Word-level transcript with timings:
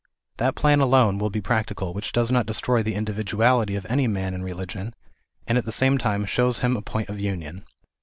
That 0.37 0.55
plan 0.55 0.79
alone 0.79 1.19
will 1.19 1.29
be 1.29 1.41
practical, 1.41 1.93
which 1.93 2.11
does 2.11 2.31
not 2.31 2.47
destroy 2.47 2.81
the 2.81 2.95
individuality 2.95 3.75
of 3.75 3.85
any 3.87 4.07
man 4.07 4.33
in 4.33 4.41
religion, 4.41 4.95
and 5.45 5.59
at 5.59 5.65
the 5.65 5.71
same 5.71 5.99
time 5.99 6.25
shows 6.25 6.57
him 6.61 6.75
a 6.75 6.81
point 6.81 7.09
of 7.09 7.19
union. 7.19 7.65